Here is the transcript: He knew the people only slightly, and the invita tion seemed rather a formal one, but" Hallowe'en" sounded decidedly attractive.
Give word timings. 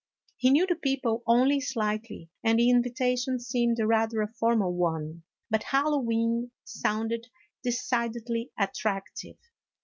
He 0.35 0.49
knew 0.49 0.65
the 0.65 0.73
people 0.73 1.21
only 1.27 1.61
slightly, 1.61 2.31
and 2.43 2.57
the 2.57 2.71
invita 2.71 3.15
tion 3.19 3.37
seemed 3.39 3.77
rather 3.79 4.21
a 4.21 4.27
formal 4.27 4.73
one, 4.73 5.21
but" 5.51 5.61
Hallowe'en" 5.71 6.49
sounded 6.63 7.27
decidedly 7.61 8.49
attractive. 8.57 9.37